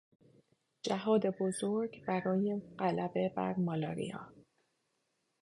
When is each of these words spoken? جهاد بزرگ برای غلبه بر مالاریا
جهاد 0.83 1.37
بزرگ 1.37 2.05
برای 2.05 2.61
غلبه 2.79 3.29
بر 3.35 3.55
مالاریا 3.57 4.27